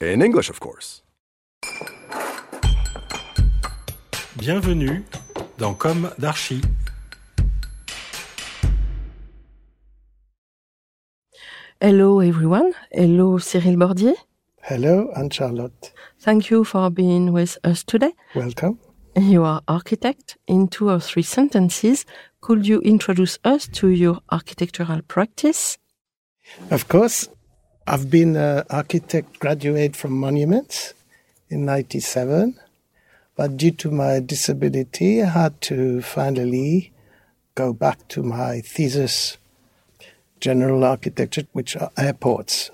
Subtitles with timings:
[0.00, 1.02] In English, of course.
[4.36, 5.02] Bienvenue
[5.58, 6.60] dans Com d'Archi.
[11.80, 12.70] Hello everyone.
[12.92, 14.14] Hello Cyril Bordier.
[14.62, 15.92] Hello, Anne Charlotte.
[16.20, 18.12] Thank you for being with us today.
[18.36, 18.78] Welcome.
[19.16, 20.38] You are architect.
[20.46, 22.06] In two or three sentences,
[22.40, 25.76] could you introduce us to your architectural practice?
[26.70, 27.28] Of course,
[27.90, 30.92] I've been an architect graduate from Monuments
[31.48, 32.60] in 97,
[33.34, 36.92] but due to my disability, I had to finally
[37.54, 39.38] go back to my thesis,
[40.38, 42.70] general architecture, which are airports.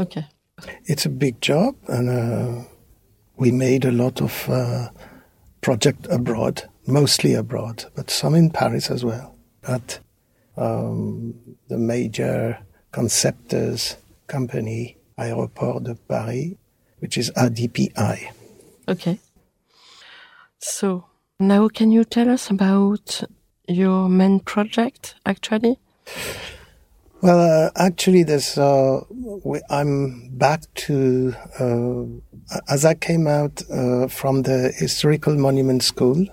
[0.00, 0.24] Okay.
[0.86, 2.64] It's a big job, and uh,
[3.36, 4.88] we made a lot of uh,
[5.60, 9.36] project abroad, mostly abroad, but some in Paris as well.
[9.68, 9.98] At
[10.56, 11.34] um,
[11.68, 12.60] the major
[12.96, 16.56] conceptors company, Aéroports de Paris,
[17.00, 18.32] which is ADPI.
[18.88, 19.18] Okay.
[20.58, 21.04] So
[21.38, 23.22] now can you tell us about
[23.68, 25.78] your main project actually?
[27.20, 28.56] Well, uh, actually, there's.
[28.58, 32.04] Uh, we, I'm back to uh,
[32.68, 36.26] as I came out uh, from the historical monument school.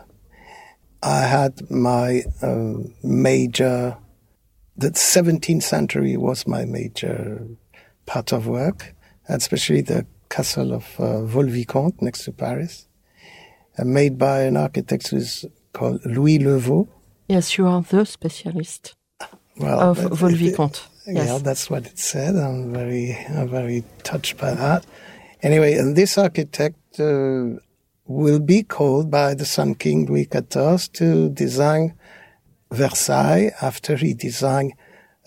[1.01, 3.97] I had my uh, major.
[4.75, 7.45] The 17th century was my major
[8.05, 8.95] part of work,
[9.27, 12.87] and especially the castle of uh, Vaux-le-Vicomte next to Paris,
[13.77, 16.87] uh, made by an architect who's called Louis Le Vau.
[17.27, 18.95] Yes, you are the specialist
[19.57, 20.87] Well, of that- Vaux-le-Vicomte.
[21.05, 22.35] Yeah, that's what it said.
[22.37, 24.85] I'm very, I'm very touched by that.
[25.41, 27.59] Anyway, and this architect uh,
[28.07, 31.93] will be called by the Sun King Louis XIV to design
[32.73, 34.73] Versailles after he designed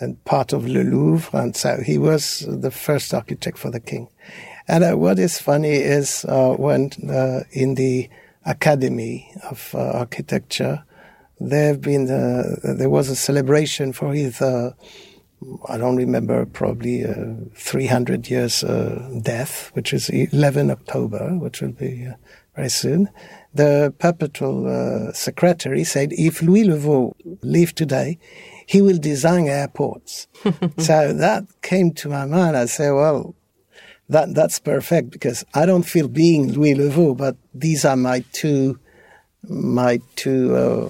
[0.00, 4.08] a part of Le Louvre, and so he was the first architect for the king.
[4.68, 8.10] And uh, what is funny is uh, when uh, in the
[8.44, 10.84] Academy of uh, Architecture,
[11.40, 14.72] there have been uh, there was a celebration for his uh,
[15.68, 18.64] I don't remember, probably uh, 300 years
[19.20, 22.08] death, which is 11 October, which will be
[22.56, 23.10] very soon.
[23.56, 28.18] The perpetual uh, secretary said if Louis Le Vau lived today,
[28.66, 30.26] he will design airports.
[30.78, 32.56] so that came to my mind.
[32.56, 33.34] I said, well,
[34.08, 38.24] that that's perfect because I don't feel being Louis Le Vau, but these are my
[38.32, 38.78] two
[39.48, 40.88] my two uh,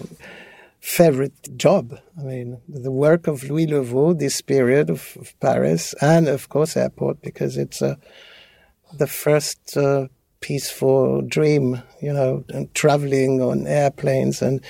[0.81, 1.99] favorite job.
[2.19, 6.49] I mean, the work of Louis Le Vau, this period of, of Paris, and of
[6.49, 7.97] course airport because it's uh,
[8.93, 10.09] the first uh,
[10.41, 14.43] peaceful dream, you know, and traveling on airplanes.
[14.43, 14.61] And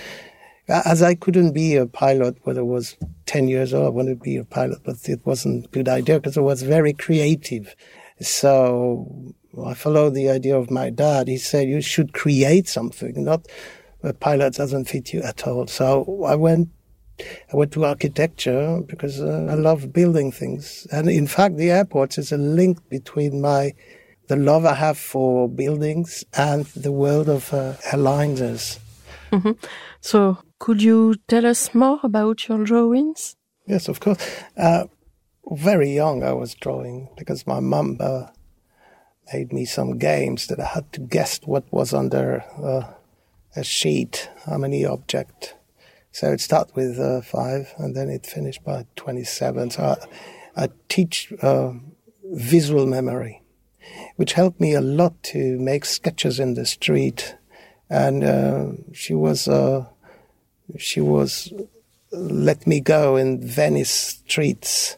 [0.69, 2.97] as I couldn't be a pilot when I was
[3.27, 6.19] 10 years old, I wanted to be a pilot, but it wasn't a good idea
[6.19, 7.75] because I was very creative.
[8.21, 9.35] So
[9.65, 11.29] I followed the idea of my dad.
[11.29, 13.47] He said, you should create something, not
[14.03, 15.67] a pilot doesn't fit you at all.
[15.67, 16.69] So I went
[17.53, 20.87] I went to architecture because uh, I love building things.
[20.93, 23.73] And in fact, the airports is a link between my
[24.29, 28.79] the love I have for buildings and the world of uh, airliners.
[30.01, 33.37] So could you tell us more about your drawings?
[33.67, 34.19] Yes, of course.
[34.57, 34.85] Uh,
[35.51, 38.29] very young, I was drawing because my mum uh,
[39.33, 42.93] made me some games that I had to guess what was under uh,
[43.55, 45.55] a sheet, how many object.
[46.13, 49.71] So it started with uh, five, and then it finished by twenty-seven.
[49.71, 49.83] So
[50.57, 51.73] I, I teach uh,
[52.33, 53.43] visual memory,
[54.17, 57.37] which helped me a lot to make sketches in the street.
[57.89, 59.87] And uh, she was uh,
[60.79, 61.53] she was
[62.13, 64.97] let me go in Venice streets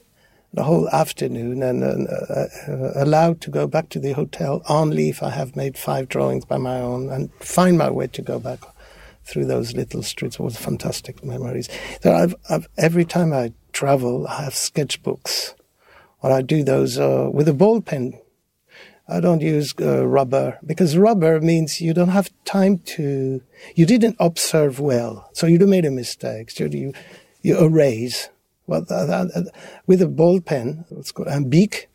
[0.54, 5.22] the whole afternoon and uh, uh, allowed to go back to the hotel only if
[5.22, 8.60] I have made five drawings by my own and find my way to go back
[9.24, 10.36] through those little streets.
[10.36, 11.68] It was fantastic memories.
[12.02, 15.54] So I've, I've, every time I travel, I have sketchbooks
[16.22, 18.18] or I do those uh, with a ball pen.
[19.08, 23.40] I don't use uh, rubber because rubber means you don't have time to,
[23.74, 25.30] you didn't observe well.
[25.32, 26.50] So you made a mistake.
[26.50, 26.92] So you,
[27.42, 28.28] you erase.
[28.66, 28.84] Well,
[29.86, 31.88] with a ball pen, it's called, and beak,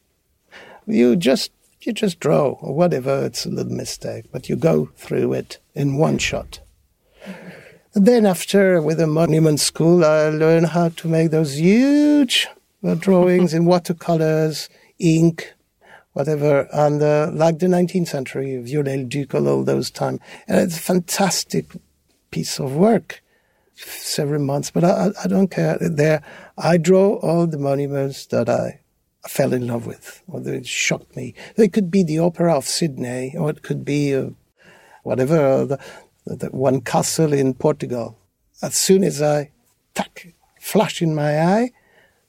[0.87, 1.51] you just
[1.81, 3.25] you just draw or whatever.
[3.25, 6.61] It's a little mistake, but you go through it in one shot.
[7.93, 12.47] And then after, with the monument school, I learned how to make those huge
[12.83, 14.67] uh, drawings in watercolors,
[14.97, 15.53] ink,
[16.13, 20.19] whatever, and uh, like the 19th century, Viollet-le-Duc, all those time.
[20.47, 21.65] And it's a fantastic
[22.31, 23.21] piece of work,
[23.75, 25.77] several months, but I, I don't care.
[25.79, 26.23] There,
[26.57, 28.79] I draw all the monuments that I
[29.27, 31.33] fell in love with, or that shocked me.
[31.55, 34.29] It could be the Opera of Sydney, or it could be uh,
[35.03, 35.79] whatever, uh, the,
[36.25, 38.17] the one castle in Portugal.
[38.61, 39.51] As soon as I,
[39.93, 41.71] tack, flash in my eye,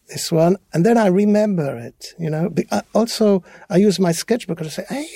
[0.09, 2.15] this one, and then I remember it.
[2.19, 2.55] You know.
[2.95, 5.09] Also, I use my sketchbook and I say, "Hey,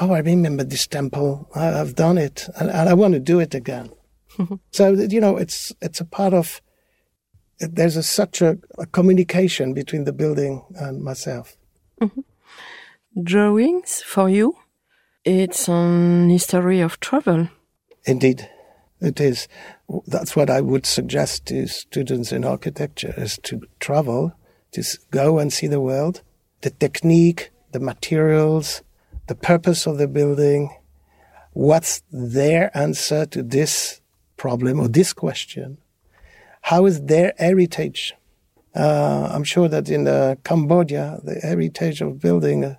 [0.00, 1.48] oh, I remember this temple.
[1.54, 3.90] I, have done it, and, and, I want to do it again."
[4.70, 6.60] so you know, it's it's a part of.
[7.60, 11.56] There's a, such a, a, communication between the building and myself.
[12.00, 12.20] Mm-hmm.
[13.20, 14.56] Drawings for you,
[15.24, 17.48] it's an history of travel.
[18.04, 18.48] Indeed.
[19.00, 19.48] It is.
[20.06, 24.32] That's what I would suggest to students in architecture is to travel,
[24.72, 26.22] to go and see the world,
[26.62, 28.82] the technique, the materials,
[29.28, 30.74] the purpose of the building,
[31.52, 34.00] what's their answer to this
[34.36, 35.78] problem or this question,
[36.62, 38.14] how is their heritage.
[38.74, 42.76] Uh, I'm sure that in uh, Cambodia, the heritage of building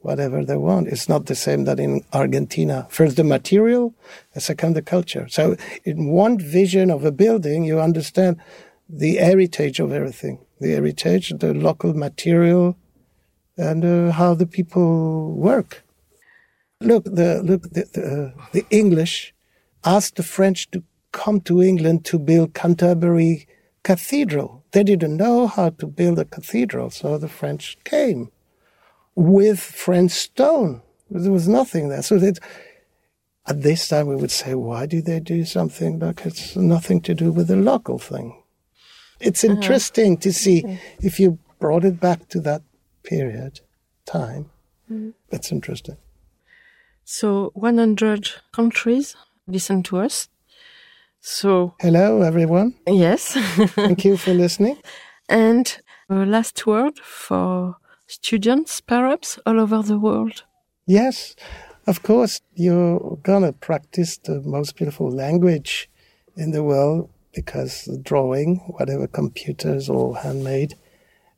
[0.00, 0.88] whatever they want.
[0.88, 2.86] It's not the same that in Argentina.
[2.90, 3.94] First the material,
[4.34, 5.26] and second the culture.
[5.28, 8.40] So in one vision of a building, you understand
[8.88, 12.76] the heritage of everything, the heritage, the local material,
[13.56, 15.84] and uh, how the people work.
[16.80, 19.34] Look, the look the the, uh, the English
[19.84, 20.82] asked the French to
[21.12, 23.46] come to England to build Canterbury
[23.82, 24.64] Cathedral.
[24.72, 28.30] They didn't know how to build a cathedral, so the French came
[29.14, 30.82] with French stone.
[31.10, 32.02] There was nothing there.
[32.02, 32.38] So that
[33.46, 37.14] at this time we would say, why do they do something like it's nothing to
[37.14, 38.42] do with the local thing?
[39.18, 39.54] It's uh-huh.
[39.54, 40.22] interesting uh-huh.
[40.22, 40.80] to see okay.
[41.00, 42.62] if you brought it back to that
[43.02, 43.60] period,
[44.06, 44.50] time.
[44.90, 45.10] Mm-hmm.
[45.30, 45.96] That's interesting.
[47.04, 49.16] So 100 countries
[49.46, 50.28] listen to us.
[51.20, 52.74] So hello everyone.
[52.86, 53.32] Yes.
[53.74, 54.78] Thank you for listening.
[55.28, 57.76] And a last word for
[58.10, 60.42] students, perhaps, all over the world?
[60.86, 61.36] Yes,
[61.86, 62.40] of course.
[62.54, 65.88] You're going to practice the most beautiful language
[66.36, 70.74] in the world because drawing, whatever computers or handmade,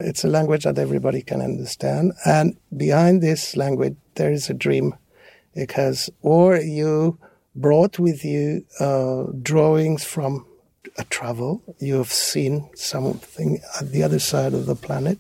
[0.01, 2.13] it's a language that everybody can understand.
[2.25, 4.95] And behind this language, there is a dream
[5.55, 7.19] because, or you
[7.55, 10.47] brought with you uh, drawings from
[10.99, 15.19] a travel, you have seen something at the other side of the planet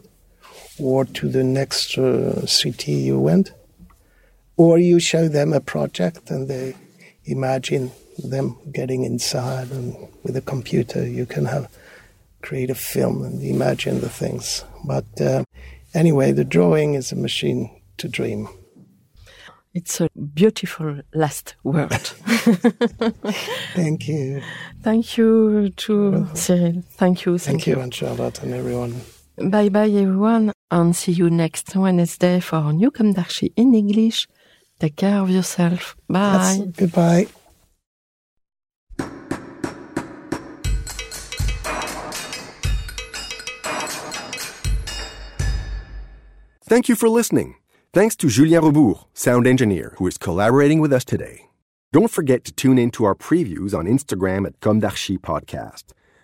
[0.82, 3.52] or to the next uh, city you went,
[4.56, 6.74] or you show them a project and they
[7.24, 11.68] imagine them getting inside and with a computer you can have
[12.42, 14.64] create a film and imagine the things.
[14.84, 15.44] But uh,
[15.94, 18.48] anyway, the drawing is a machine to dream.
[19.74, 21.92] It's a beautiful last word.
[23.74, 24.42] Thank you.
[24.82, 26.82] Thank you to Cyril.
[26.90, 27.38] Thank you.
[27.38, 29.00] Thank, thank you, Anne Charlotte and everyone.
[29.38, 33.14] Bye bye everyone and see you next Wednesday for New Comme
[33.56, 34.26] in English.
[34.80, 35.94] Take care of yourself.
[36.08, 36.56] Bye.
[36.58, 37.26] Yes, goodbye.
[46.64, 47.56] Thank you for listening.
[47.92, 51.50] Thanks to Julien Rebours, sound engineer, who is collaborating with us today.
[51.92, 55.92] Don't forget to tune in to our previews on Instagram at Com d'Archi Podcast.